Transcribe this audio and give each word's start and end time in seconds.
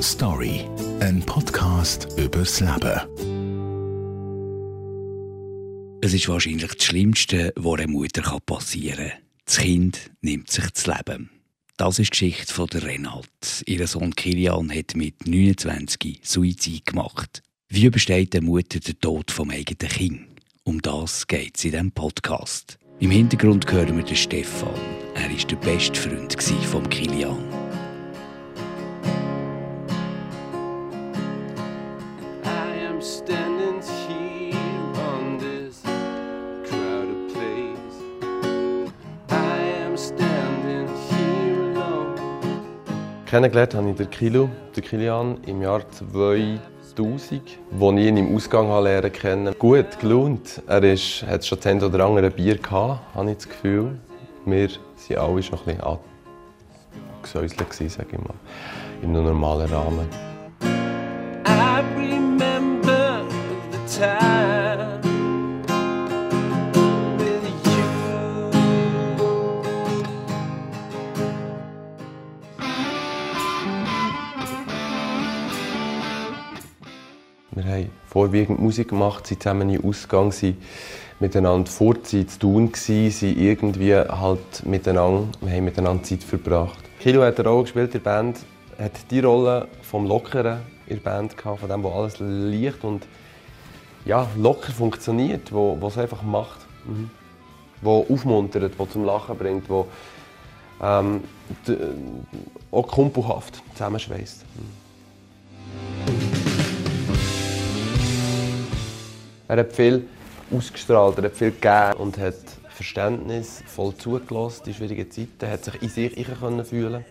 Story, 0.00 0.64
ein 1.00 1.22
Podcast 1.26 2.06
übers 2.16 2.60
Leben. 2.60 3.00
Es 6.00 6.14
ist 6.14 6.28
wahrscheinlich 6.28 6.72
das 6.72 6.84
Schlimmste, 6.84 7.52
was 7.56 7.80
einer 7.80 7.88
Mutter 7.88 8.22
passieren 8.46 9.08
kann. 9.08 9.18
Das 9.44 9.56
Kind 9.58 10.10
nimmt 10.20 10.50
sich 10.50 10.70
das 10.70 10.86
Leben. 10.86 11.30
Das 11.76 11.98
ist 11.98 12.06
die 12.06 12.10
Geschichte 12.10 12.54
von 12.54 12.68
Renate. 12.68 13.64
Ihr 13.66 13.84
Sohn 13.88 14.14
Kilian 14.14 14.72
hat 14.72 14.94
mit 14.94 15.26
29 15.26 16.20
Suizid 16.22 16.86
gemacht. 16.86 17.42
Wie 17.68 17.86
übersteht 17.86 18.34
der 18.34 18.42
Mutter 18.42 18.78
den 18.78 19.00
Tod 19.00 19.32
vom 19.32 19.50
eigenen 19.50 19.90
Kind? 19.90 20.26
Um 20.62 20.80
das 20.80 21.26
geht 21.26 21.56
es 21.56 21.64
in 21.64 21.72
diesem 21.72 21.90
Podcast. 21.90 22.78
Im 23.00 23.10
Hintergrund 23.10 23.70
hören 23.70 23.96
wir 23.96 24.04
den 24.04 24.16
Stefan. 24.16 24.74
Er 25.20 25.28
war 25.28 25.46
der 25.50 25.56
beste 25.56 25.98
Freund 25.98 26.40
von 26.40 26.88
Kilian. 26.88 27.36
Kennengelernt 43.26 43.74
habe 43.74 43.90
ich 43.90 43.96
den 43.96 44.10
Kilo, 44.10 44.48
den 44.76 44.84
Kilian, 44.84 45.38
im 45.46 45.62
Jahr 45.62 45.82
2000, 45.90 46.60
als 46.96 47.32
ich 47.32 47.58
ihn 47.80 48.16
im 48.16 48.36
Ausgang 48.36 48.84
lernen 48.84 49.12
kennen. 49.12 49.54
Gut 49.58 49.98
gelohnt. 50.00 50.62
Er 50.68 50.82
ist, 50.84 51.24
hat 51.26 51.44
schon 51.44 51.58
das 51.60 51.82
oder 51.82 52.06
andere 52.06 52.30
Bier 52.30 52.56
gehabt, 52.56 53.00
habe 53.16 53.30
ich 53.32 53.38
das 53.38 53.48
Gefühl. 53.48 53.98
Wir 54.50 54.70
waren 54.70 55.30
alle 55.30 55.42
schon 55.42 55.58
ein 55.58 55.64
bisschen 55.64 55.80
angesäuselt, 57.16 57.92
sage 57.92 58.08
ich 58.12 58.18
mal, 58.18 58.34
in 59.02 59.10
einem 59.10 59.24
normalen 59.24 59.70
Rahmen. 59.70 60.27
Vorwiegend 78.06 78.60
Musik 78.60 78.88
gemacht, 78.88 79.26
sind 79.26 79.42
zusammen 79.42 79.70
in 79.70 79.84
Ausgang, 79.84 80.32
sind 80.32 80.56
miteinander 81.20 81.70
fort, 81.70 82.06
sind 82.06 82.30
zu 82.30 82.38
tun 82.38 82.72
gewesen, 82.72 83.10
sind 83.10 83.38
irgendwie 83.38 83.94
halt 83.94 84.64
miteinander, 84.64 85.28
wir 85.40 85.52
haben 85.52 85.64
miteinander 85.64 86.02
Zeit 86.02 86.22
verbracht. 86.22 86.78
Kilo 87.00 87.22
hat 87.22 87.38
eine 87.38 87.48
Rolle 87.48 87.62
gespielt 87.62 87.94
in 87.94 88.02
der 88.02 88.10
Band, 88.10 88.38
hat 88.78 88.92
die 89.10 89.20
Rolle 89.20 89.68
vom 89.82 90.06
Lockeren 90.06 90.60
in 90.86 90.96
der 90.96 91.10
Band 91.10 91.36
gehabt, 91.36 91.60
von 91.60 91.68
dem, 91.68 91.82
wo 91.82 91.90
alles 91.90 92.16
leicht 92.18 92.84
und 92.84 93.06
ja, 94.04 94.26
locker 94.36 94.72
funktioniert, 94.72 95.52
wo, 95.52 95.76
wo 95.80 95.88
es 95.88 95.98
einfach 95.98 96.22
macht, 96.22 96.60
mhm. 96.86 97.10
wo 97.82 98.06
aufmuntert, 98.08 98.78
wo 98.78 98.86
zum 98.86 99.04
Lachen 99.04 99.36
bringt, 99.36 99.68
wo 99.68 99.86
ähm, 100.80 101.22
auch 102.70 102.86
kumpelhaft 102.86 103.62
zusammenschweißt. 103.74 104.44
Mhm. 104.56 104.87
Er 109.48 109.56
hat 109.56 109.72
viel 109.72 110.06
ausgestrahlt, 110.54 111.16
er 111.16 111.24
hat 111.24 111.36
viel 111.36 111.52
gegeben 111.52 111.94
und 111.98 112.18
hat 112.18 112.34
Verständnis 112.68 113.62
voll 113.66 113.94
zugelassen, 113.96 114.62
die 114.66 114.74
schwierigen 114.74 115.10
Zeiten, 115.10 115.50
hat 115.50 115.64
sich 115.64 115.82
in 115.82 115.88
sich 115.88 116.26
können 116.38 116.64
fühlen. 116.66 117.04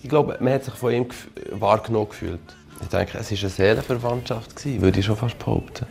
Ich 0.00 0.08
glaube, 0.08 0.38
man 0.40 0.52
hat 0.52 0.64
sich 0.64 0.74
von 0.74 0.92
ihm 0.92 1.06
wahrgenommen 1.50 2.08
gefühlt. 2.08 2.40
Ich 2.80 2.88
denke, 2.88 3.18
es 3.18 3.32
war 3.32 3.38
eine 3.38 3.48
Seelenverwandtschaft, 3.50 4.64
würde 4.80 5.00
ich 5.00 5.06
schon 5.06 5.16
fast 5.16 5.38
behaupten. 5.40 5.86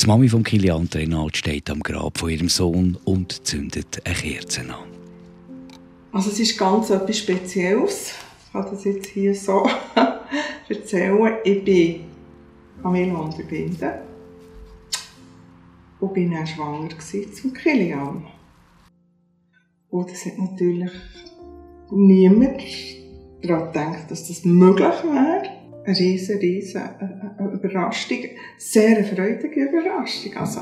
Die 0.00 0.06
Mami 0.06 0.30
von 0.30 0.42
Kilian 0.42 0.88
Renald 0.94 1.36
steht 1.36 1.68
am 1.68 1.80
Grab 1.80 2.16
von 2.16 2.30
ihrem 2.30 2.48
Sohn 2.48 2.96
und 3.04 3.46
zündet 3.46 4.00
eine 4.06 4.14
Kerze 4.14 4.62
an. 4.62 4.88
Also 6.10 6.30
es 6.30 6.40
ist 6.40 6.56
ganz 6.56 6.88
etwas 6.88 7.18
Spezielles. 7.18 8.14
Ich 8.46 8.52
kann 8.52 8.64
das 8.70 8.84
jetzt 8.84 9.08
hier 9.08 9.34
so 9.34 9.68
erzählen. 10.70 11.36
Ich 11.44 11.64
bin 11.64 12.00
Camilla 12.82 13.18
unterbinden 13.18 13.90
und 16.00 16.14
bin 16.14 16.30
dann 16.30 16.46
schwanger 16.46 16.88
zum 17.34 17.52
Kilian. 17.52 18.24
Und 19.90 20.10
es 20.10 20.24
hat 20.24 20.38
natürlich 20.38 20.92
niemand 21.90 22.62
daran 23.42 23.66
gedacht, 23.66 24.10
dass 24.10 24.28
das 24.28 24.46
möglich 24.46 25.04
wäre 25.04 25.59
eine 25.84 25.98
riesen, 25.98 26.38
riesen 26.38 26.82
äh, 26.82 27.42
äh, 27.42 27.54
Überraschung. 27.54 28.18
Sehr 28.58 28.98
eine 28.98 29.04
freudige 29.04 29.64
Überraschung. 29.64 30.36
Also, 30.36 30.60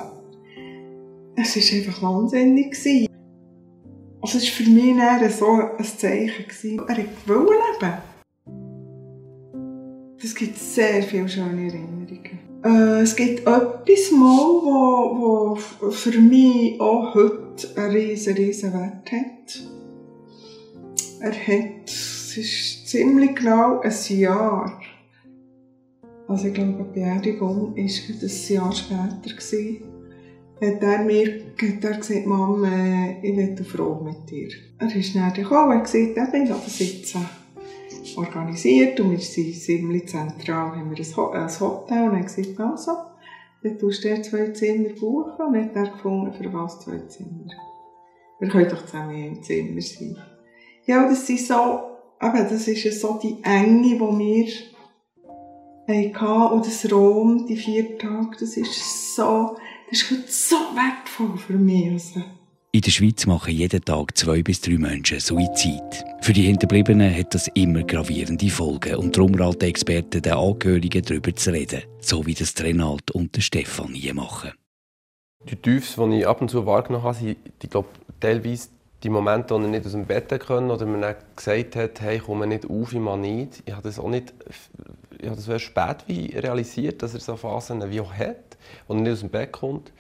es 1.37 1.57
war 1.57 1.79
einfach 1.79 2.03
wahnsinnig. 2.03 2.77
Also, 4.21 4.39
es 4.39 4.45
war 4.45 4.65
für 4.65 4.71
mich 4.71 4.97
eher 4.97 5.31
so 5.31 5.47
ein 5.47 5.85
Zeichen. 5.85 6.45
Gewesen. 6.47 6.81
Er 6.89 6.97
wollte 7.27 7.53
leben. 7.81 7.95
Es 10.23 10.35
gibt 10.35 10.59
sehr 10.59 11.03
viele 11.03 11.29
schöne 11.29 11.67
Erinnerungen. 11.67 12.39
Äh, 12.65 13.03
es 13.03 13.15
gibt 13.15 13.41
etwas 13.41 14.11
mal, 14.11 14.49
wo 14.65 15.57
für 15.91 16.21
mich 16.21 16.81
auch 16.81 17.15
heute 17.15 17.77
einen 17.77 17.93
riesen, 17.93 18.35
riesen 18.35 18.73
Wert 18.73 19.13
hat. 19.13 19.63
Er 21.21 21.33
hat, 21.33 21.85
es 21.87 22.37
ist 22.37 22.89
ziemlich 22.89 23.37
genau 23.37 23.81
ein 23.81 23.95
Jahr 24.09 24.81
also 26.29 26.49
ich 26.49 26.55
glaube, 26.55 26.85
die 26.95 27.01
Beerdigung 27.01 27.75
war 27.75 27.77
ein 27.77 27.89
Jahr 28.49 28.73
später. 28.73 29.89
Hat 30.61 30.83
er 30.83 31.05
mir 31.05 31.27
hat 31.57 31.85
er 31.85 31.97
gesagt, 31.97 32.27
Mom, 32.27 32.65
äh, 32.65 33.21
ich 33.23 33.39
eine 33.39 33.65
Frau 33.65 34.01
mit 34.01 34.29
dir. 34.29 34.49
Er 34.79 34.95
ist 34.95 35.15
dann 35.15 35.33
gekommen 35.33 35.71
und 35.71 35.79
hat 35.79 35.85
gesagt, 35.85 36.35
ich 36.35 36.51
habe 36.51 36.61
das 36.65 36.79
jetzt 36.79 37.17
organisiert 38.17 39.01
und 39.01 39.13
wir 39.13 39.19
sind 39.19 39.55
ziemlich 39.55 40.09
zentral, 40.09 40.77
haben 40.77 40.91
wir 40.91 40.99
ein 40.99 41.61
Hotel 41.61 42.09
und 42.09 42.17
er 42.17 42.23
gesagt, 42.23 42.61
also, 42.61 42.93
dann 43.63 43.79
tust 43.79 44.05
du 44.05 44.23
zwei 44.23 44.51
Zimmer 44.51 44.91
buchen 45.01 45.47
und 45.47 45.57
hat 45.57 45.77
er 45.77 45.93
gefunden, 45.93 46.33
für 46.33 46.53
was 46.53 46.81
zwei 46.81 46.99
Zimmer. 47.07 47.47
Wir 48.41 48.49
können 48.49 48.69
doch 48.69 48.85
zusammen 48.85 49.15
einem 49.15 49.43
Zimmer 49.43 49.81
sein. 49.81 50.17
Ja, 50.87 51.09
das 51.09 51.29
ist 51.31 51.49
so, 51.49 51.55
aber 52.19 52.43
das 52.43 52.69
ist 52.69 53.01
so 53.01 53.19
die 53.23 53.37
Enge, 53.43 53.83
die 53.83 54.01
wir 54.01 54.47
hatten. 55.89 56.53
Und 56.53 56.67
das 56.67 56.91
Rom, 56.93 57.47
die 57.47 57.57
vier 57.57 57.99
Tage, 57.99 58.37
das 58.39 58.57
ist 58.57 59.17
so, 59.17 59.57
das 59.91 60.03
ist 60.03 60.49
so 60.49 60.57
wertvoll 60.57 61.37
für 61.39 61.55
mich. 61.55 61.91
Also. 61.91 62.23
In 62.71 62.83
der 62.83 62.91
Schweiz 62.91 63.27
machen 63.27 63.55
jeden 63.55 63.83
Tag 63.83 64.17
zwei 64.17 64.43
bis 64.43 64.61
drei 64.61 64.77
Menschen 64.77 65.21
Suizid. 65.21 66.05
Für 66.21 66.35
die 66.35 66.43
Hinterbliebenen 66.43 67.17
hat 67.17 67.35
das 67.35 67.49
immer 67.55 67.83
gravierende 67.83 68.51
Folgen 68.51 68.97
und 68.97 69.17
darum 69.17 69.35
raten 69.35 69.65
Experten 69.65 70.21
den 70.21 70.35
Angehörigen 70.35 71.03
darüber 71.03 71.35
zu 71.35 71.51
reden, 71.51 71.83
so 72.01 72.27
wie 72.27 72.35
das 72.35 72.55
Renat 72.61 73.11
und 73.13 73.35
der 73.35 73.41
Stefan 73.41 73.95
hier 73.95 74.13
machen. 74.13 74.53
Die 75.49 75.57
Tiefs, 75.57 75.97
die 75.97 76.19
ich 76.19 76.27
ab 76.27 76.43
und 76.43 76.51
zu 76.51 76.67
wahrgenommen 76.67 77.05
habe, 77.05 77.17
sind 77.17 77.39
ich 77.63 77.71
glaube, 77.71 77.89
teilweise 78.21 78.69
die 79.03 79.11
Momente, 79.11 79.55
wo 79.55 79.59
er 79.59 79.69
nicht 79.69 79.87
aus 79.87 79.93
dem 79.93 80.07
Bett 80.07 80.29
können 80.41 80.71
oder 80.71 80.87
mir 80.87 81.17
gesagt 81.37 81.77
hat, 81.77 82.01
hey, 82.01 82.19
komme 82.19 82.47
nicht 82.47 82.69
auf, 82.69 82.93
ich 82.93 82.99
mache 82.99 83.19
nicht. 83.19 83.63
Ich 83.65 83.73
habe 83.73 83.83
das 83.83 83.99
auch 83.99 84.09
nicht 84.09 84.35
ich 85.21 85.27
habe 85.27 85.37
das 85.37 85.49
erst 85.49 85.65
spät 85.65 85.97
wie 86.07 86.37
realisiert, 86.37 87.03
dass 87.03 87.15
er 87.15 87.21
so 87.21 87.37
Phasen 87.37 87.91
wie 87.91 88.01
auch 88.01 88.13
hat, 88.13 88.57
wo 88.87 88.95
er 88.95 89.01
nicht 89.01 89.13
aus 89.13 89.21
dem 89.21 89.31
Bett 89.31 89.53
kommt, 89.53 89.93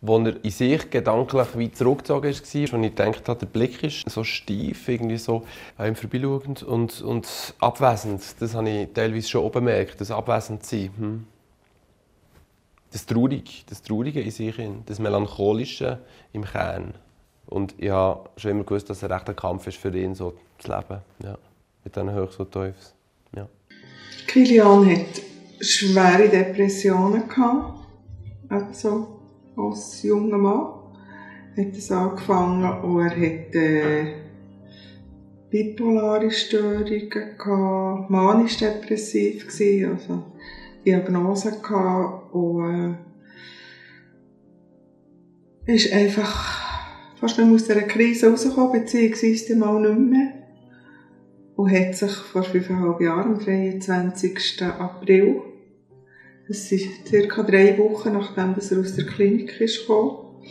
wo 0.00 0.18
er 0.18 0.42
in 0.44 0.50
sich 0.50 0.90
gedanklich 0.90 1.48
wie 1.56 1.70
zurückgezogen 1.70 2.32
war 2.32 2.74
und 2.74 2.84
ich 2.84 2.94
gedacht 2.94 3.28
habe, 3.28 3.40
der 3.40 3.46
Blick 3.46 3.82
ist 3.82 4.08
so 4.08 4.24
steif, 4.24 4.88
irgendwie 4.88 5.18
so 5.18 5.46
an 5.76 5.88
ihm 5.88 5.96
vorbeischauend 5.96 6.62
und, 6.62 7.00
und 7.02 7.54
abwesend. 7.60 8.22
Das 8.40 8.54
habe 8.54 8.68
ich 8.68 8.88
teilweise 8.92 9.28
schon 9.28 9.44
auch 9.44 9.52
bemerkt, 9.52 10.00
das 10.00 10.10
abwesend 10.10 10.64
sein. 10.64 10.90
Hm. 10.96 11.26
Das 12.92 13.06
Traurige, 13.06 13.50
das 13.68 13.82
Traurige 13.82 14.20
in 14.20 14.32
sich, 14.32 14.56
das 14.86 14.98
Melancholische 14.98 16.00
im 16.32 16.44
Kern. 16.44 16.94
Und 17.50 17.74
ich 17.78 17.90
habe 17.90 18.30
schon 18.36 18.52
immer 18.52 18.64
gewusst, 18.64 18.88
dass 18.88 18.98
es 18.98 19.04
ein 19.04 19.12
rechter 19.12 19.34
Kampf 19.34 19.66
ist 19.66 19.76
für 19.76 19.94
ihn, 19.94 20.14
so 20.14 20.34
zu 20.58 20.68
leben. 20.70 21.00
Ja. 21.22 21.36
Mit 21.84 21.96
diesen 21.96 22.12
Höchst 22.12 22.38
und 22.38 22.52
Teufels. 22.52 22.94
Ja. 23.34 23.48
Kilian 24.26 24.88
hat 24.88 25.22
schwere 25.60 26.28
Depressionen 26.28 27.28
gehabt, 27.28 27.86
also 28.48 29.20
als 29.56 30.02
junger 30.02 30.38
Mann. 30.38 30.74
Hat 31.56 31.76
es 31.76 31.90
angefangen 31.90 32.84
und 32.84 33.00
er 33.00 33.10
hat, 33.10 33.54
äh, 33.54 34.14
bipolare 35.50 36.30
Störungen, 36.30 38.06
manisch-depressiv 38.08 39.46
also 39.90 40.22
Diagnose 40.86 41.60
gehabt 41.60 42.32
und 42.32 42.96
äh, 45.66 45.74
ist 45.74 45.92
einfach 45.92 46.59
fast 47.20 47.38
nicht 47.38 47.52
aus 47.52 47.64
dieser 47.66 47.82
Krise 47.82 48.30
rausgekommen, 48.30 48.72
beziehungsweise 48.72 49.56
mal 49.56 49.80
nicht 49.80 50.10
mehr. 50.10 50.32
Und 51.56 51.70
hat 51.70 51.94
sich 51.94 52.12
vor 52.12 52.42
fünfeinhalb 52.42 53.00
Jahren, 53.00 53.34
am 53.34 53.38
23. 53.38 54.62
April, 54.62 55.42
das 56.48 56.68
sind 56.68 56.88
circa 57.06 57.42
drei 57.42 57.76
Wochen 57.78 58.14
nachdem 58.14 58.54
er 58.54 58.80
aus 58.80 58.96
der 58.96 59.06
Klinik 59.06 59.60
ist 59.60 59.80
gekommen, 59.80 60.42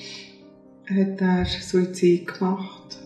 hat 0.88 1.22
er 1.22 1.46
Suizid 1.46 2.28
gemacht. 2.28 3.00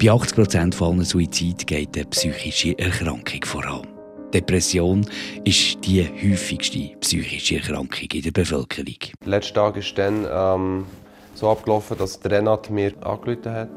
Bei 0.00 0.10
80 0.10 0.34
Prozent 0.34 0.82
allen 0.82 1.04
Suizid 1.04 1.66
geht 1.66 1.94
eine 1.94 2.06
psychische 2.06 2.78
Erkrankung 2.78 3.44
voran. 3.44 3.86
Depression 4.32 5.06
ist 5.44 5.78
die 5.84 6.04
häufigste 6.04 6.96
psychische 7.00 7.56
Erkrankung 7.56 8.08
in 8.14 8.22
der 8.22 8.30
Bevölkerung. 8.30 8.96
Letzten 9.24 9.54
Tag 9.54 9.76
ist 9.76 9.98
dann 9.98 10.26
ähm, 10.32 10.86
so 11.34 11.50
abgelaufen, 11.50 11.96
dass 11.98 12.20
der 12.20 12.32
Renat 12.32 12.70
mir 12.70 12.92
angerufen 13.00 13.52
hat. 13.52 13.68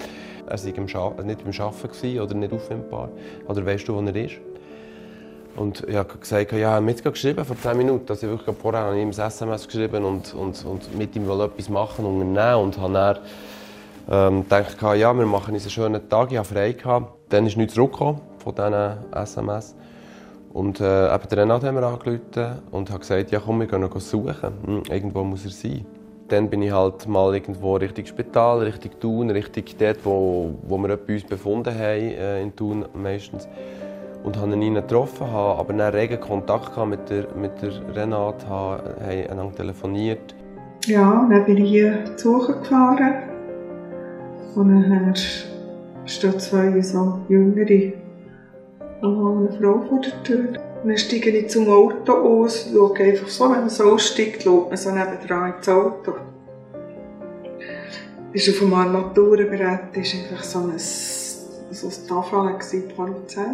Er 0.48 0.58
war 0.58 1.24
nicht 1.24 1.44
beim 1.44 1.66
Arbeiten 1.66 2.20
oder 2.20 2.34
nicht 2.36 2.54
auffindbar. 2.54 3.10
Oder 3.48 3.66
weißt 3.66 3.88
du, 3.88 3.96
wo 3.96 4.02
er 4.02 4.16
ist? 4.16 4.36
Und 5.56 5.88
ich 5.88 5.96
habe 5.96 6.18
gesagt, 6.18 6.52
ja, 6.52 6.58
ich 6.58 6.66
habe 6.66 6.86
mit 6.86 7.04
geschrieben 7.04 7.46
vor 7.46 7.56
10 7.56 7.78
Minuten. 7.78 8.06
Also 8.10 8.26
ich 8.26 8.32
wirklich 8.32 8.58
vorher 8.58 8.82
habe 8.82 8.96
ich 8.96 9.04
ihm 9.04 9.10
ein 9.10 9.28
SMS 9.28 9.68
geschrieben 9.68 10.04
und, 10.04 10.34
und, 10.34 10.66
und 10.66 10.98
mit 10.98 11.16
ihm 11.16 11.30
etwas 11.30 11.70
machen 11.70 12.06
unternehmen. 12.06 12.64
Und 12.64 12.78
habe 12.80 12.94
dann 12.94 13.18
ähm, 14.10 14.44
gedacht, 14.44 14.82
ja, 14.82 15.14
wir 15.14 15.26
machen 15.26 15.54
uns 15.54 15.64
einen 15.64 15.70
schönen 15.70 16.10
Tag, 16.10 16.32
ich 16.32 16.38
habe 16.38 16.48
frei. 16.48 16.74
Gehabt. 16.74 17.14
Dann 17.30 17.46
ist 17.46 17.56
nichts 17.56 17.76
zurückgekommen 17.76 18.20
von 18.40 18.56
diesen 18.56 19.14
SMS. 19.14 19.76
Und 20.54 20.80
äh, 20.80 21.14
eben 21.14 21.28
Renat 21.32 21.64
haben 21.64 21.76
wir 21.76 21.84
angerufen 21.84 22.60
und 22.72 22.92
hat 22.92 23.02
gesagt, 23.02 23.32
ja 23.32 23.40
komm, 23.40 23.60
wir 23.60 23.68
gehen 23.68 23.82
noch 23.82 24.00
suchen. 24.00 24.54
Hm, 24.66 24.84
irgendwo 24.90 25.24
muss 25.24 25.46
er 25.46 25.52
sein. 25.52 25.86
Dann 26.30 26.50
bin 26.50 26.62
ich 26.62 26.72
halt 26.72 27.08
mal 27.08 27.34
irgendwo 27.34 27.76
Richtung 27.76 28.06
Spital, 28.06 28.60
Richtung 28.60 28.92
Thun, 29.00 29.30
Richtung 29.30 29.64
dort, 29.78 30.06
wo, 30.06 30.54
wo 30.64 30.78
wir 30.78 30.98
uns 31.08 31.24
befunden 31.24 31.74
haben, 31.74 32.02
äh, 32.02 32.42
in 32.42 32.56
Thun 32.56 32.86
meistens. 32.94 33.48
Und 34.24 34.40
habe 34.40 34.56
ihn 34.56 34.76
getroffen, 34.76 35.28
habe 35.28 35.60
aber 35.60 35.74
dann 35.74 35.94
regen 35.94 36.20
Kontakt 36.20 36.78
mit 36.86 37.10
der, 37.10 37.28
mit 37.36 37.62
der 37.62 37.96
Renate, 37.96 38.48
habe, 38.48 38.96
einander 39.02 39.54
telefoniert. 39.56 40.34
Ja, 40.86 41.28
dann 41.30 41.46
bin 41.46 41.58
ich 41.58 41.70
hier 41.70 42.16
zu 42.16 42.40
gefahren. 42.40 43.24
Und 44.56 44.90
dann 44.90 45.14
stehen 46.06 46.40
zwei 46.40 46.82
so 46.82 47.20
jüngere 47.28 47.94
und 49.02 49.50
eine 49.50 49.60
Frau 49.60 49.82
vor 49.90 50.02
der 50.02 50.24
Tür. 50.24 50.73
Und 50.84 50.90
dann 50.90 50.98
steige 50.98 51.30
ich 51.30 51.50
zum 51.50 51.70
Auto 51.70 52.12
aus, 52.12 52.70
schaue 52.74 52.98
einfach 52.98 53.30
so, 53.30 53.46
wenn 53.46 53.62
man 53.62 53.70
so 53.70 53.86
aussteigt, 53.86 54.44
schaut 54.44 54.68
man 54.68 54.78
so 54.78 54.92
nebendran 54.92 55.54
ins 55.54 55.70
Auto. 55.70 56.16
Ist 58.34 58.50
auf 58.50 58.60
dem 58.60 58.74
Armaturenbrett 58.74 59.96
ist 59.96 60.14
einfach 60.14 60.44
so 60.44 60.60
ein, 60.60 60.74
so 60.78 61.88
ein 61.88 62.08
Tafel, 62.08 62.60
die 62.74 62.94
Polizei. 62.94 63.46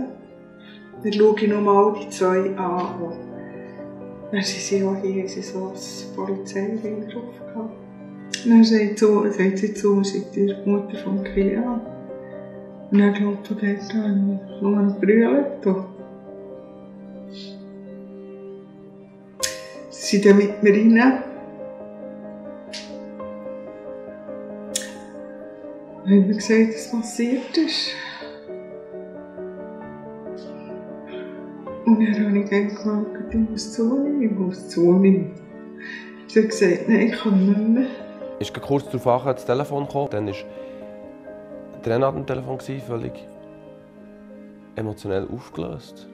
Dann 1.03 1.13
schaue 1.13 1.35
ich 1.39 1.47
nochmal 1.47 1.93
die 2.01 2.09
zwei 2.09 2.49
an. 2.57 3.13
Dann 4.31 4.41
sind 4.41 4.61
sie 4.61 4.83
auch 4.83 4.97
hier, 5.03 5.29
sie 5.29 5.43
so 5.43 5.67
als 5.71 6.11
Polizeiring 6.15 7.09
drauf 7.09 7.39
gehabt. 7.45 7.73
Dann 8.43 8.63
sagt, 8.63 9.59
sie 9.59 9.73
zu 9.75 10.03
sie 10.03 10.17
ist 10.17 10.35
die 10.35 10.55
Mutter 10.65 10.97
von 11.03 11.23
Kilian. 11.23 11.81
Und 12.89 12.97
dann 12.97 13.13
glaubt 13.13 13.51
er 13.51 13.73
dort 13.75 13.93
an, 13.93 14.39
nur 14.61 14.77
ein 14.79 14.99
Brüllen. 14.99 15.45
Sie 20.09 20.17
sind 20.17 20.25
dann 20.25 20.37
mit 20.37 20.63
mir 20.63 20.73
rein. 20.73 21.23
Haben 26.03 26.27
mir 26.27 26.33
gesagt, 26.33 26.69
was 26.73 26.91
passiert 26.91 27.55
ist. 27.55 27.91
Und 31.85 31.99
dann 31.99 32.25
habe 32.25 32.39
ich 32.39 32.49
gesagt, 32.49 33.07
ich 33.29 33.35
muss 33.35 33.73
zunehmen, 33.73 34.21
ich 34.23 34.31
muss 34.31 34.69
zunehmen. 34.69 35.31
Sie 36.25 36.39
hat 36.41 36.49
gesagt, 36.49 36.89
nein, 36.89 37.01
ich 37.01 37.19
kann 37.19 37.47
nicht 37.47 37.59
mehr. 37.59 37.87
Ich 38.39 38.51
bin 38.51 38.63
kurz 38.63 38.85
darauf 38.89 39.27
an, 39.27 39.35
das 39.35 39.45
Telefon 39.45 39.85
gekommen. 39.85 40.09
Dann 40.09 40.27
ist 40.27 40.43
Trainer 41.83 42.07
am 42.07 42.25
Telefon, 42.25 42.59
völlig 42.59 43.13
emotionell 44.75 45.27
aufgelöst. 45.31 46.07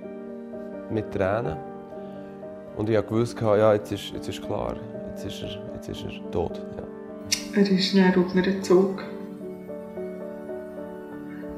Mit 0.91 1.13
Tränen. 1.13 1.74
Und 2.77 2.89
ich 2.89 3.09
wusste, 3.09 3.45
ja, 3.45 3.73
jetzt 3.73 3.91
ist, 3.91 4.11
jetzt 4.13 4.27
ist 4.27 4.41
klar, 4.41 4.75
jetzt 5.09 5.25
ist 5.25 5.43
er, 5.43 5.73
jetzt 5.73 5.89
ist 5.89 6.03
er 6.03 6.31
tot. 6.31 6.61
Ja. 6.77 7.61
Er 7.61 7.71
ist 7.71 7.89
schnell 7.89 8.13
auf 8.17 8.35
einen 8.35 8.63
Zug. 8.63 9.03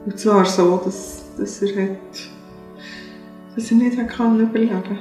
Und 0.05 0.17
zwar 0.17 0.45
so, 0.45 0.77
dass, 0.77 1.25
dass, 1.37 1.61
er, 1.61 1.83
hat, 1.83 1.99
dass 3.55 3.71
er 3.71 3.77
nicht 3.77 3.93
überleben 3.93 4.69
konnte. 4.69 4.97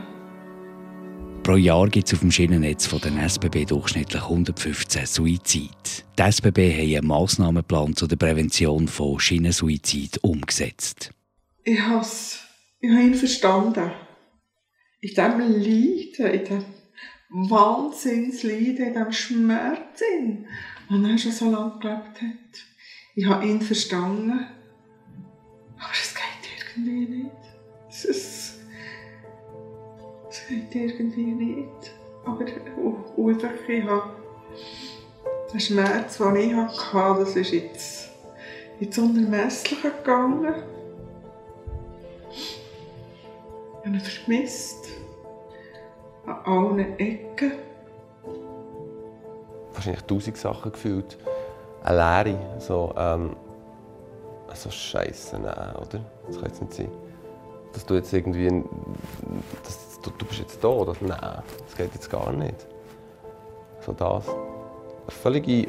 Pro 1.45 1.55
Jahr 1.55 1.87
gibt 1.89 2.09
es 2.09 2.15
auf 2.15 2.21
dem 2.21 2.33
Schienennetz 2.33 2.87
von 2.87 2.99
den 3.01 3.19
SBB 3.19 3.67
durchschnittlich 3.67 4.21
115 4.21 5.07
Suizide. 5.07 5.71
Die 6.19 6.23
SBB 6.23 6.73
haben 6.73 6.97
einen 6.97 7.07
Massnahmenplan 7.07 7.95
zur 7.95 8.09
Prävention 8.09 8.89
von 8.89 9.21
Schienensuizid 9.21 10.19
umgesetzt. 10.25 11.11
Ich 11.63 11.81
habe 11.81 12.05
ich 12.81 12.91
habe 12.91 13.03
ihn 13.03 13.15
verstanden. 13.15 13.93
In 15.07 15.15
diesem 15.15 15.41
Leiden, 15.41 16.27
in 16.27 16.45
diesem 16.45 17.51
Wahnsinnsleiden, 17.51 18.87
in 18.87 18.93
diesem 18.93 19.13
Schmerz, 19.13 20.01
den 20.01 21.05
er 21.05 21.19
schon 21.19 21.33
so 21.33 21.51
lange 21.51 21.79
gelebt 21.81 22.23
hat. 22.23 22.67
Ich 23.15 23.27
habe 23.27 23.47
ihn 23.47 23.61
verstanden. 23.61 24.47
Aber 25.79 25.93
es 25.93 26.15
geht 26.15 26.77
irgendwie 26.77 27.15
nicht. 27.15 27.31
Es 27.89 28.05
ist 28.05 28.47
geht 30.49 30.75
irgendwie 30.75 31.33
nicht. 31.33 31.93
Aber 32.25 32.45
einfach, 32.45 33.19
ich 33.69 33.85
habe 33.85 34.11
den 35.53 35.61
Schmerz, 35.61 36.19
den 36.19 36.37
ich 36.37 36.55
hatte, 36.55 37.21
das 37.21 37.37
ist 37.37 37.53
jetzt 37.53 38.11
ins 38.81 38.99
Unermessliche 38.99 39.91
gegangen. 39.91 40.55
Ich 42.31 43.87
habe 43.87 43.97
ihn 43.97 44.01
vermisst. 44.01 44.86
An 46.27 46.37
allen 46.45 46.99
Ecken. 46.99 47.53
Wahrscheinlich 49.73 50.03
tausend 50.05 50.37
Sachen 50.37 50.73
gefühlt. 50.73 51.19
Eine 51.85 51.97
Leere. 51.97 52.61
So, 52.61 52.93
ähm, 52.97 53.37
so 54.55 54.71
Scheiße, 54.71 55.39
nein, 55.39 55.77
oder? 55.77 56.01
Das 56.27 56.37
kann 56.37 56.47
jetzt 56.47 56.63
nicht 56.63 56.75
sein. 56.75 56.89
Dass 57.73 57.85
du 57.85 57.95
jetzt 57.95 58.13
irgendwie. 58.13 58.65
Dass 59.63 60.01
du, 60.03 60.11
du 60.11 60.25
bist 60.25 60.41
jetzt 60.41 60.65
da. 60.65 60.69
Oder? 60.69 60.95
Nein, 61.01 61.19
das 61.21 61.77
geht 61.77 61.93
jetzt 61.95 62.11
gar 62.11 62.33
nicht. 62.33 62.67
So 63.81 63.93
das. 63.93 64.27
Eine 64.29 65.11
völlige 65.11 65.69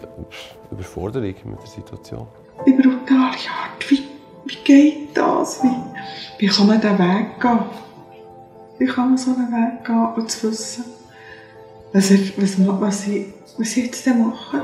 Überforderung 0.71 1.35
mit 1.45 1.61
der 1.61 1.67
Situation. 1.67 2.27
Die 2.65 2.71
brutale 2.71 3.27
Art. 3.27 3.89
Wie, 3.89 4.03
wie 4.45 4.55
geht 4.63 5.15
das? 5.15 5.61
Wie, 5.63 5.75
wie 6.39 6.47
kann 6.47 6.67
man 6.67 6.81
diesen 6.81 6.97
Weg 6.97 7.39
gehen? 7.39 7.59
Wie 8.79 8.85
kann 8.85 9.17
so 9.17 9.31
einen 9.31 9.51
Weg 9.51 9.85
gehen 9.85 10.07
und 10.15 10.29
zu 10.29 10.51
wissen, 10.51 10.85
was, 11.93 12.11
was, 12.11 12.55
was, 12.57 13.07
ich, 13.07 13.25
was 13.57 13.77
ich 13.77 13.85
jetzt 13.85 14.05
machen 14.07 14.61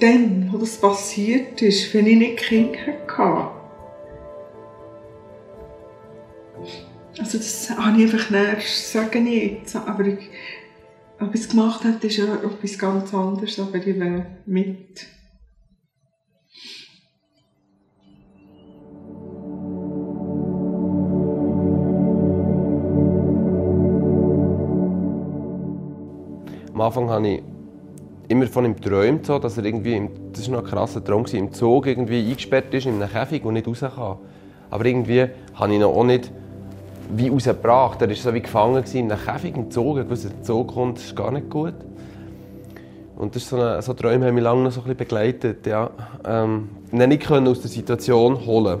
Dann, 0.00 0.48
wo 0.52 0.58
das 0.58 0.76
passiert 0.76 1.62
ist, 1.62 1.94
wenn 1.94 2.06
ich 2.06 2.18
nicht 2.18 2.36
Kinder 2.38 2.78
hatte, 3.06 3.56
Also 7.18 7.38
das 7.38 7.70
habe 7.70 8.02
ich 8.02 8.12
einfach 8.12 8.30
nicht, 8.30 8.68
sage 8.68 9.18
ich 9.18 9.52
jetzt. 9.52 9.76
Aber 9.76 10.04
ich, 10.04 10.28
ob 11.18 11.34
ich 11.34 11.40
es 11.40 11.48
gemacht 11.48 11.84
habe, 11.84 12.06
ist 12.06 12.16
ja 12.16 12.34
etwas 12.34 12.78
ganz 12.78 13.14
anderes, 13.14 13.58
aber 13.58 13.76
ich 13.76 13.86
wäre 13.98 14.26
mit. 14.44 15.06
Am 26.76 26.82
Anfang 26.82 27.08
habe 27.08 27.26
ich 27.26 27.42
immer 28.28 28.46
von 28.48 28.66
ihm 28.66 28.76
geträumt, 28.76 29.26
dass 29.30 29.56
er 29.56 29.64
irgendwie, 29.64 29.96
im, 29.96 30.10
das 30.34 30.46
war 30.50 30.58
noch 30.58 30.64
ein 30.64 30.70
krasser 30.70 31.02
Traum, 31.02 31.24
im 31.32 31.50
Zug 31.50 31.86
irgendwie 31.86 32.20
eingesperrt 32.20 32.74
ist 32.74 32.84
in 32.84 33.00
einem 33.00 33.10
Käfig 33.10 33.42
und 33.46 33.54
nicht 33.54 33.66
raus 33.66 33.80
kann. 33.80 34.18
Aber 34.68 34.84
irgendwie 34.84 35.24
habe 35.54 35.72
ich 35.72 35.80
noch 35.80 35.96
auch 35.96 36.04
nicht 36.04 36.30
wie 37.16 37.28
rausgebracht. 37.28 38.02
Er 38.02 38.10
war 38.10 38.14
so 38.14 38.34
wie 38.34 38.42
gefangen 38.42 38.84
in 38.92 39.10
einem 39.10 39.18
Käfig 39.18 39.56
im 39.56 39.70
Zug. 39.70 40.00
Ich 40.00 40.10
wusste, 40.10 40.28
der 40.28 40.42
Zug 40.42 40.74
kommt, 40.74 40.98
ist 40.98 41.16
gar 41.16 41.30
nicht 41.30 41.48
gut. 41.48 41.72
Und 43.16 43.34
das 43.34 43.44
ist 43.44 43.48
so, 43.48 43.56
eine, 43.56 43.80
so 43.80 43.94
Träume 43.94 44.26
haben 44.26 44.34
mich 44.34 44.44
lange 44.44 44.64
noch 44.64 44.70
so 44.70 44.80
ein 44.80 44.84
bisschen 44.84 44.98
begleitet. 44.98 45.66
Ja. 45.66 45.90
Ähm, 46.26 46.68
nicht 46.90 47.26
können 47.26 47.48
aus 47.48 47.62
der 47.62 47.70
Situation 47.70 48.44
holen. 48.44 48.80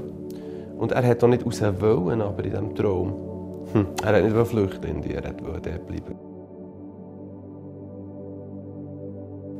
Und 0.76 0.92
er 0.92 1.02
hat 1.02 1.24
auch 1.24 1.28
nicht 1.28 1.46
raus 1.46 1.62
wollen, 1.80 2.20
aber 2.20 2.44
in 2.44 2.50
diesem 2.50 2.74
Traum. 2.74 3.14
Hm. 3.72 3.86
Er 4.02 4.16
hat 4.16 4.22
nicht 4.22 4.46
flüchten 4.48 4.84
in 4.84 5.02
er 5.02 5.22
wollte 5.46 5.70
dort 5.70 5.86
bleiben. 5.86 6.25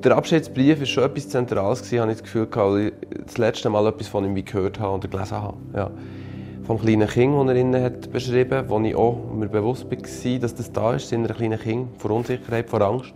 Der 0.05 0.15
Abschiedsbrief 0.15 0.79
war 0.79 0.87
schon 0.87 1.05
etwas 1.05 1.29
Zentrales, 1.29 1.83
gewesen, 1.83 2.11
ich 2.11 2.17
das 2.17 2.23
Gefühl, 2.23 2.49
weil 2.53 2.89
ich 2.89 2.93
das 3.25 3.39
letzte 3.39 3.71
Mal 3.71 3.87
etwas 3.87 4.09
von 4.09 4.25
ihm 4.25 4.45
gehört 4.45 4.79
habe 4.79 4.99
oder 4.99 5.09
gelesen 5.09 5.37
habe. 5.41 5.57
Ja. 5.75 5.91
Vom 6.65 6.79
kleinen 6.79 7.09
Kind, 7.09 7.35
das 7.35 7.49
er 7.49 7.57
innen 7.57 7.83
hat 7.83 8.13
beschrieben 8.13 8.59
hat, 8.59 8.69
wo 8.69 8.79
ich 8.81 8.95
auch 8.95 9.19
mir 9.33 9.49
bewusst 9.49 9.91
war, 9.91 10.39
dass 10.39 10.55
das 10.55 10.71
da 10.71 10.95
ist, 10.95 11.11
in 11.13 11.25
einem 11.25 11.35
kleinen 11.35 11.59
Kind, 11.59 11.89
vor 11.99 12.11
Unsicherheit, 12.11 12.69
vor 12.69 12.83
Angst. 12.83 13.15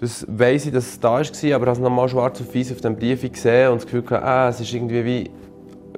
Das 0.00 0.26
weiss 0.28 0.66
ich, 0.66 0.72
dass 0.72 0.86
es 0.86 1.00
da 1.00 1.12
war, 1.12 1.18
aber 1.20 1.28
ich 1.30 1.52
habe 1.52 1.70
es 1.70 1.78
nochmal 1.78 2.08
schwarz 2.08 2.40
auf 2.40 2.54
weiß 2.54 2.72
auf 2.72 2.80
dem 2.80 2.96
Brief 2.96 3.22
gesehen 3.30 3.70
und 3.70 3.76
das 3.76 3.84
Gefühl 3.84 4.02
gehabt, 4.02 4.24
ah, 4.24 4.48
es 4.48 4.60
ist 4.60 4.74
irgendwie 4.74 5.04
wie, 5.04 5.30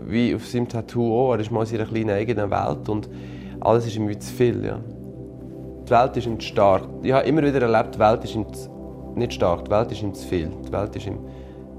wie 0.06 0.34
auf 0.34 0.46
seinem 0.46 0.68
Tattoo 0.68 1.12
auch. 1.16 1.32
Er 1.32 1.40
ist 1.40 1.50
mal 1.50 1.60
in 1.60 1.66
seiner 1.66 1.86
kleinen 1.86 2.10
eigenen 2.10 2.50
Welt 2.50 2.88
und 2.88 3.08
alles 3.60 3.86
ist 3.86 3.96
ihm 3.96 4.08
wie 4.08 4.18
zu 4.18 4.32
viel. 4.32 4.64
Ja. 4.64 4.80
Die 5.86 5.90
Welt 5.90 6.16
ist 6.16 6.26
ihm 6.26 6.38
zu 6.38 6.46
stark. 6.46 6.84
Ich 7.02 7.12
habe 7.12 7.26
immer 7.26 7.42
wieder 7.42 7.62
erlebt, 7.62 7.94
die 7.94 7.98
Welt 7.98 8.22
ist 8.22 8.34
ihm 8.34 8.52
zu 8.52 8.77
nicht 9.18 9.34
stark. 9.34 9.66
Die 9.66 9.70
Welt 9.70 9.92
ist 9.92 10.02
ihm 10.02 10.14
zu 10.14 10.26
viel. 10.26 10.50
Die 10.66 10.72
Welt 10.72 10.96
ist 10.96 11.06
ihm 11.06 11.18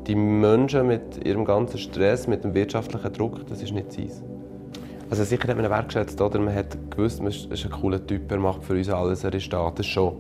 die 0.10 0.16
Menschen 0.16 0.88
mit 0.88 1.24
ihrem 1.26 1.46
ganzen 1.46 1.78
Stress, 1.78 2.28
mit 2.28 2.44
dem 2.44 2.54
wirtschaftlichen 2.56 3.14
Druck, 3.14 3.46
das 3.48 3.62
ist 3.62 3.72
nicht 3.72 3.92
sein. 3.92 4.10
Also 5.10 5.24
sicher 5.24 5.48
hat 5.48 5.56
man 5.56 5.66
ihn 5.66 5.72
wertgeschätzt, 5.72 6.20
oder? 6.20 6.40
Man 6.40 6.54
hat 6.54 6.78
gewusst, 6.90 7.22
man 7.22 7.32
ist 7.32 7.50
ein 7.52 7.72
cooler 7.72 8.06
Typ, 8.06 8.32
er 8.32 8.40
macht 8.40 8.64
für 8.64 8.74
uns 8.74 8.90
alles, 8.90 9.24
er 9.24 9.34
ist 9.34 9.52
da, 9.54 9.72
das 9.72 9.86
schon. 9.86 10.16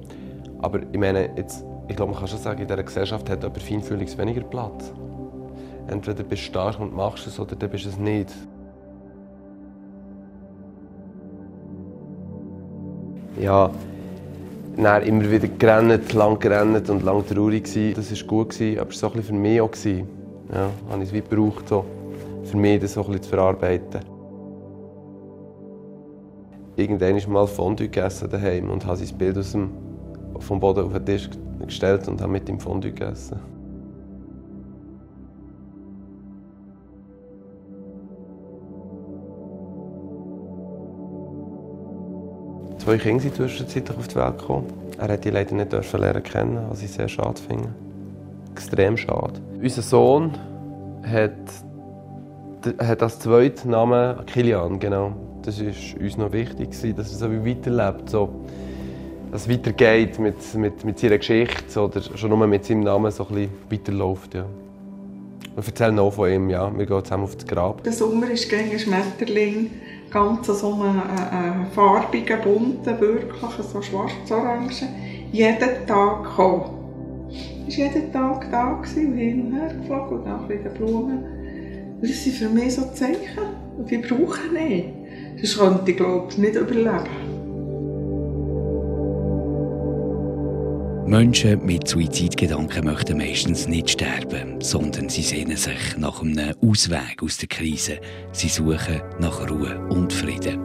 Aber 0.61 0.79
ich 0.91 0.99
meine, 0.99 1.35
jetzt, 1.37 1.65
ich 1.87 1.95
glaube, 1.95 2.11
man 2.11 2.19
kann 2.19 2.27
schon 2.27 2.39
sagen, 2.39 2.61
in 2.61 2.67
dieser 2.67 2.83
Gesellschaft 2.83 3.29
hat 3.29 3.41
jemand 3.41 3.61
feinfühlig 3.61 4.15
weniger 4.17 4.41
Platz. 4.41 4.93
Entweder 5.87 6.23
bist 6.23 6.43
du 6.43 6.45
stark 6.47 6.79
und 6.79 6.95
machst 6.95 7.25
es, 7.25 7.39
oder 7.39 7.55
dann 7.55 7.69
bist 7.69 7.85
du 7.85 7.89
es 7.89 7.97
nicht. 7.97 8.31
Ja, 13.39 13.71
dann 14.77 15.03
immer 15.03 15.29
wieder 15.29 15.47
gerannt, 15.47 16.13
lang 16.13 16.39
gerannt 16.39 16.89
und 16.89 17.03
lang 17.03 17.25
traurig 17.25 17.65
gewesen. 17.65 17.93
Das 17.95 18.11
war 18.11 18.27
gut, 18.27 18.49
gewesen, 18.49 18.79
aber 18.79 18.89
es 18.89 19.03
war 19.03 19.11
so 19.11 19.21
für 19.21 19.33
mich 19.33 19.61
auch. 19.61 19.71
Gewesen. 19.71 20.07
Ja, 20.53 20.69
habe 20.89 21.03
ich 21.03 21.09
es 21.09 21.13
wie 21.13 21.21
gebraucht, 21.21 21.67
so, 21.67 21.85
für 22.43 22.57
mich 22.57 22.79
das 22.79 22.93
so 22.93 23.01
ein 23.01 23.07
bisschen 23.07 23.23
zu 23.23 23.29
verarbeiten. 23.29 23.99
Irgendwann 26.75 27.17
ist 27.17 27.27
mal 27.27 27.45
Fondue 27.45 27.87
gegessen 27.87 28.29
daheim 28.29 28.71
und 28.71 28.85
habe 28.85 28.97
sein 28.97 29.17
Bild 29.17 29.37
aus 29.37 29.51
dem, 29.51 29.69
vom 30.39 30.59
Boden 30.59 30.85
auf 30.85 30.93
den 30.93 31.05
Tisch 31.05 31.29
gestellt 31.65 32.07
und 32.07 32.21
habe 32.21 32.31
mit 32.31 32.49
ihm 32.49 32.59
Fondue 32.59 32.91
gegessen. 32.91 33.39
Zwei 42.89 42.97
Kinder 42.97 43.21
sind 43.21 43.35
zwischenzeitlich 43.35 43.95
auf 43.95 44.07
die 44.07 44.15
Welt 44.15 44.39
gekommen. 44.39 44.65
Er 44.97 45.09
hat 45.09 45.23
die 45.23 45.29
leider 45.29 45.53
nicht 45.53 45.71
lernen 45.71 46.23
kennen, 46.23 46.59
was 46.71 46.81
ich 46.81 46.89
sehr 46.89 47.07
schade 47.07 47.39
finde. 47.39 47.69
Extrem 48.53 48.97
schade. 48.97 49.33
Unser 49.61 49.83
Sohn 49.83 50.31
hat, 51.03 51.35
hat 52.79 53.03
als 53.03 53.19
zweiten 53.19 53.69
Namen 53.69 54.25
Kilian, 54.25 54.79
genau. 54.79 55.11
Das 55.43 55.61
war 55.61 55.67
uns 56.01 56.17
noch 56.17 56.31
wichtig, 56.31 56.71
dass 56.71 57.11
er 57.11 57.29
so 57.29 57.45
weiterlebt. 57.45 58.09
So, 58.09 58.29
dass 59.31 59.43
es 59.43 59.49
weitergeht 59.49 60.17
mit, 60.17 60.55
mit, 60.55 60.83
mit 60.83 60.97
seiner 60.97 61.19
Geschichte 61.19 61.79
oder 61.79 62.01
schon 62.01 62.31
nur 62.31 62.47
mit 62.47 62.65
seinem 62.65 62.79
Namen 62.79 63.11
so 63.11 63.27
weiterläuft. 63.69 64.33
Ja. 64.33 64.45
Wir 65.55 65.63
erzählen 65.63 65.93
noch 65.93 66.09
von 66.09 66.31
ihm, 66.31 66.49
ja. 66.49 66.75
Wir 66.75 66.87
gehen 66.87 67.03
zusammen 67.03 67.25
auf 67.25 67.35
das 67.35 67.45
Grab. 67.45 67.83
Der 67.83 67.93
Sommer 67.93 68.31
ist 68.31 68.49
gegen 68.49 68.79
Schmetterling 68.79 69.69
ganz 70.11 70.47
so 70.47 70.73
einen, 70.73 71.01
einen, 71.01 71.67
farbigen, 71.71 72.41
bunten, 72.41 72.99
wirklich 72.99 73.41
so 73.71 73.81
schwarz-orange, 73.81 74.87
jeden 75.31 75.87
Tag 75.87 76.23
gekommen. 76.23 76.79
Er 77.31 77.67
war 77.67 77.67
jeden 77.67 78.11
Tag 78.11 78.51
da 78.51 78.71
und 78.73 78.85
hin 78.85 79.47
und 79.47 79.53
her 79.53 79.73
geflogen 79.75 80.17
und 80.17 80.25
nach 80.25 80.49
wieder 80.49 80.69
Blumen. 80.71 81.23
Das 82.01 82.23
sind 82.23 82.35
für 82.35 82.49
mich 82.49 82.75
so 82.75 82.83
Zeichen 82.93 83.43
und 83.77 83.89
die 83.89 83.97
brauche 83.97 84.39
ich 84.45 84.51
nicht. 84.51 84.89
Sonst 85.43 85.59
könnte 85.59 85.91
ich, 85.91 85.97
glaube 85.97 86.27
ich, 86.29 86.37
nicht 86.37 86.55
überleben. 86.55 87.38
Menschen 91.09 91.65
mit 91.65 91.87
Suizidgedanken 91.87 92.85
möchten 92.85 93.17
meistens 93.17 93.67
nicht 93.67 93.89
sterben, 93.89 94.61
sondern 94.61 95.09
sie 95.09 95.23
sehnen 95.23 95.57
sich 95.57 95.97
nach 95.97 96.21
einem 96.21 96.53
Ausweg 96.61 97.23
aus 97.23 97.37
der 97.37 97.47
Krise. 97.47 97.99
Sie 98.31 98.47
suchen 98.47 99.01
nach 99.19 99.49
Ruhe 99.49 99.79
und 99.89 100.13
Frieden. 100.13 100.59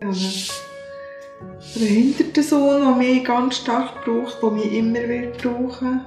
Der 0.00 1.80
behinderte 1.80 2.42
Sohn, 2.42 2.80
der 2.80 2.96
mich 2.96 3.22
ganz 3.22 3.58
stark 3.58 4.04
braucht, 4.04 4.42
der 4.42 4.50
mich 4.50 4.72
immer 4.72 5.08
wird 5.08 5.40
brauchen. 5.40 6.00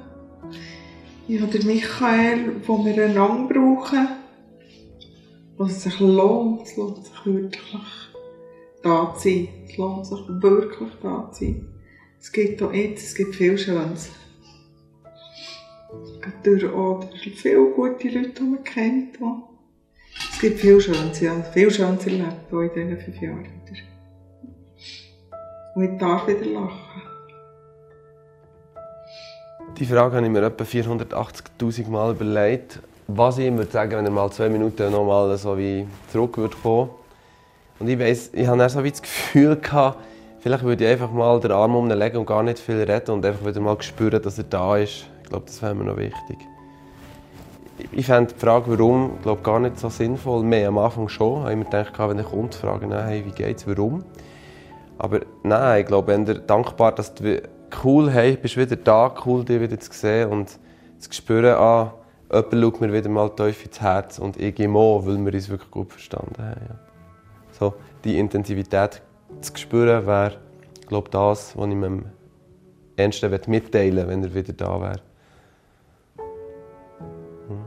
Ich 1.29 1.39
habe 1.39 1.59
Michael, 1.63 2.55
den 2.67 2.85
wir 2.85 3.05
einander 3.05 3.53
brauchen 3.53 4.09
was 5.59 5.71
es 5.73 5.83
sich 5.83 5.99
lohnt, 5.99 6.61
es 6.61 6.77
lohnt 6.77 7.05
sich 7.05 7.25
wirklich 7.25 7.85
da 8.81 9.13
zu 9.13 9.29
sein. 9.29 9.49
Es 9.67 9.77
lohnt 9.77 10.05
sich 10.05 10.19
wirklich 10.27 10.89
da 11.03 11.29
zu 11.31 11.43
sein. 11.43 11.67
Es 12.17 12.31
gibt 12.31 12.63
auch 12.63 12.73
jetzt, 12.73 13.03
es 13.03 13.15
gibt 13.15 13.35
viel 13.35 13.57
Schönes. 13.57 14.09
Durch 16.43 16.65
auch 16.65 17.03
viele 17.35 17.71
gute 17.71 18.07
Leute, 18.07 18.29
die 18.29 18.41
man 18.41 18.63
kennt. 18.63 19.17
Es 20.31 20.39
gibt 20.39 20.61
viel 20.61 20.79
Schönes, 20.79 21.19
ja, 21.19 21.41
viel 21.41 21.69
Schönes 21.69 22.05
erlebt 22.05 22.51
in 22.51 22.69
diesen 22.73 22.97
fünf 22.97 23.21
Jahren. 23.21 23.47
Und 25.75 25.83
ich 25.83 25.97
darf 25.99 26.25
wieder 26.27 26.45
lachen. 26.45 27.01
Die 29.77 29.85
Frage 29.85 30.15
habe 30.15 30.25
ich 30.25 30.31
mir 30.31 30.41
etwa 30.41 30.63
480'000 30.63 31.89
Mal 31.89 32.11
überlegt 32.11 32.79
was 33.15 33.39
ich 33.39 33.47
ihm 33.47 33.57
würde 33.57 33.71
sagen, 33.71 33.91
wenn 33.91 34.05
er 34.05 34.11
mal 34.11 34.31
zwei 34.31 34.49
Minuten 34.49 34.91
noch 34.91 35.03
mal 35.03 35.35
so 35.37 35.57
wie 35.57 35.87
zurück 36.11 36.37
würde 36.37 36.55
kommen. 36.61 36.89
Und 37.79 37.87
ich 37.87 37.97
weiss, 37.97 38.29
ich 38.33 38.45
habe 38.45 38.69
so 38.69 38.83
wie 38.83 38.91
das 38.91 39.01
Gefühl 39.01 39.55
gehabt, 39.55 39.97
vielleicht 40.39 40.63
würde 40.63 40.85
ich 40.85 40.91
einfach 40.91 41.11
mal 41.11 41.39
den 41.39 41.51
Arm 41.51 41.75
um 41.75 41.89
legen 41.89 42.17
und 42.17 42.25
gar 42.25 42.43
nicht 42.43 42.59
viel 42.59 42.75
reden 42.75 43.11
und 43.11 43.25
einfach 43.25 43.45
wieder 43.45 43.61
mal 43.61 43.81
spüren, 43.81 44.21
dass 44.21 44.37
er 44.37 44.43
da 44.43 44.77
ist. 44.77 45.07
Ich 45.23 45.29
glaube, 45.29 45.45
das 45.47 45.61
wäre 45.61 45.73
mir 45.73 45.85
noch 45.85 45.97
wichtig. 45.97 46.37
Ich 47.93 48.05
fände 48.05 48.33
die 48.33 48.39
Frage, 48.39 48.77
warum, 48.77 49.19
glaube 49.23 49.41
gar 49.41 49.59
nicht 49.59 49.79
so 49.79 49.89
sinnvoll. 49.89 50.43
Mehr 50.43 50.67
am 50.67 50.77
Anfang 50.77 51.07
schon. 51.07 51.39
Ich 51.39 51.45
habe 51.45 51.55
mir 51.55 51.65
gedacht, 51.65 51.93
wenn 51.97 52.17
er 52.17 52.25
kommt, 52.25 52.53
fragen, 52.53 52.91
hey, 52.91 53.25
wie 53.25 53.31
geht's, 53.31 53.65
warum? 53.65 54.03
Aber 54.97 55.21
nein, 55.43 55.81
ich 55.81 55.87
glaube, 55.87 56.07
wenn 56.09 56.27
er 56.27 56.35
dankbar, 56.35 56.91
dass 56.91 57.15
du 57.15 57.41
cool, 57.83 58.11
hey, 58.11 58.35
bist 58.35 58.57
wieder 58.57 58.75
da, 58.75 59.15
cool, 59.25 59.45
dich 59.45 59.61
wieder 59.61 59.79
zu 59.79 59.91
sehen 59.93 60.29
und 60.29 60.49
zu 60.99 61.13
spüren, 61.13 61.55
ah, 61.55 61.93
jemand 62.31 62.53
schaut 62.53 62.81
mir 62.81 62.93
wieder 62.93 63.09
mal 63.09 63.29
tief 63.29 63.65
ins 63.65 63.81
Herz 63.81 64.19
und 64.19 64.37
ich 64.37 64.55
gehe 64.55 64.67
mal, 64.67 65.05
weil 65.05 65.17
wir 65.25 65.33
uns 65.33 65.49
wirklich 65.49 65.71
gut 65.71 65.91
verstanden 65.91 66.35
haben. 66.37 66.61
Ja. 66.67 66.79
So, 67.51 67.73
die 68.03 68.17
Intensivität 68.17 69.01
zu 69.41 69.57
spüren, 69.57 70.05
wäre, 70.05 70.37
glaube 70.87 71.09
das, 71.09 71.57
was 71.57 71.69
ich 71.69 71.75
mir 71.75 71.87
am 71.87 72.05
ernsten 72.95 73.31
mitteilen 73.47 73.95
möchte, 73.95 74.07
wenn 74.07 74.23
er 74.23 74.33
wieder 74.33 74.53
da 74.53 74.81
wäre. 74.81 75.01
Hm. 77.47 77.65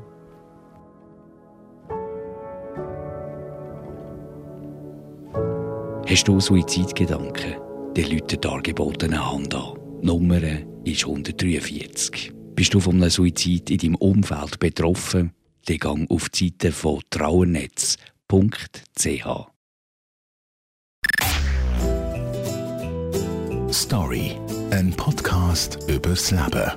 Hast 6.06 6.28
du 6.28 6.40
Suizidgedanken? 6.40 7.54
Dann 7.94 8.04
läutet 8.04 8.32
die 8.32 8.40
dargebotene 8.40 9.30
Hand 9.30 9.54
an. 9.54 9.78
Die 10.02 10.06
Nummer 10.06 10.40
ist 10.84 11.06
143. 11.06 12.41
Bist 12.54 12.74
du 12.74 12.80
von 12.80 12.96
einem 12.96 13.10
Suizid 13.10 13.70
in 13.70 13.78
deinem 13.78 13.94
Umfeld 13.96 14.58
betroffen? 14.58 15.32
Dann 15.66 15.78
gang 15.78 16.10
auf 16.10 16.28
die 16.28 16.48
Seite 16.48 16.72
von 16.72 17.00
trauernetz.ch. 17.10 17.96
Story, 23.72 24.38
ein 24.70 24.92
Podcast 24.96 25.78
übers 25.88 26.30
Leben. 26.30 26.72